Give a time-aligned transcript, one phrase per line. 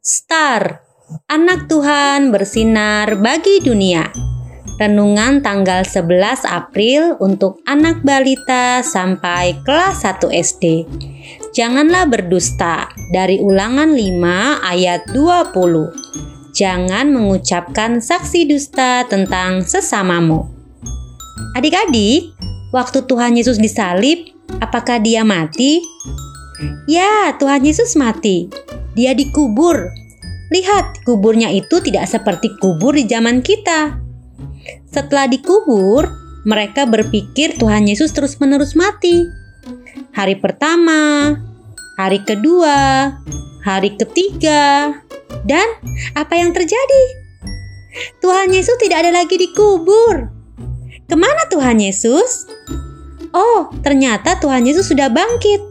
[0.00, 0.80] Star,
[1.28, 4.08] anak Tuhan bersinar bagi dunia.
[4.80, 10.88] Renungan tanggal 11 April untuk anak balita sampai kelas 1 SD.
[11.52, 16.56] Janganlah berdusta dari ulangan 5 ayat 20.
[16.56, 20.48] Jangan mengucapkan saksi dusta tentang sesamamu.
[21.60, 22.32] Adik-adik,
[22.72, 24.32] waktu Tuhan Yesus disalib,
[24.64, 25.84] apakah dia mati?
[26.88, 28.48] Ya, Tuhan Yesus mati.
[28.94, 29.90] Dia dikubur.
[30.50, 34.02] Lihat, kuburnya itu tidak seperti kubur di zaman kita.
[34.90, 36.10] Setelah dikubur,
[36.42, 39.28] mereka berpikir Tuhan Yesus terus-menerus mati.
[40.10, 41.36] Hari pertama,
[41.94, 43.14] hari kedua,
[43.62, 44.98] hari ketiga,
[45.46, 45.66] dan
[46.18, 47.04] apa yang terjadi?
[48.18, 50.30] Tuhan Yesus tidak ada lagi dikubur.
[51.06, 52.46] Ke mana Tuhan Yesus?
[53.30, 55.62] Oh, ternyata Tuhan Yesus sudah bangkit.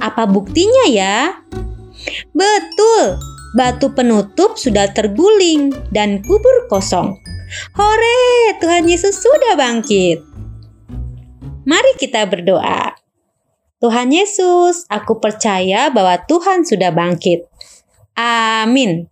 [0.00, 1.40] Apa buktinya ya?
[2.32, 3.20] Betul,
[3.54, 7.16] batu penutup sudah terguling dan kubur kosong.
[7.76, 10.24] Hore, Tuhan Yesus sudah bangkit.
[11.68, 12.96] Mari kita berdoa.
[13.82, 17.50] Tuhan Yesus, aku percaya bahwa Tuhan sudah bangkit.
[18.14, 19.10] Amin.